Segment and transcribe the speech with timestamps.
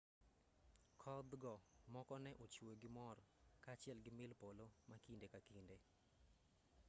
[1.01, 1.53] kodhgo
[1.93, 3.17] moko ne ochwe gi mor
[3.63, 5.77] kaachiel gi mil polo ma kinde ka kinde